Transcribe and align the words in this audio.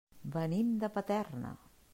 Venim 0.35 0.71
de 0.85 0.91
Paterna. 0.97 1.57